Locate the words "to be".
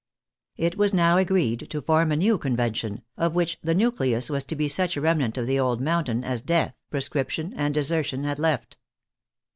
4.45-4.67